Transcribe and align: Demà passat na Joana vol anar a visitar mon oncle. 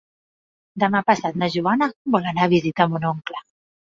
Demà 0.83 1.01
passat 1.09 1.37
na 1.41 1.49
Joana 1.57 1.89
vol 2.15 2.25
anar 2.31 2.47
a 2.49 2.53
visitar 2.57 2.87
mon 2.95 3.09
oncle. 3.13 3.45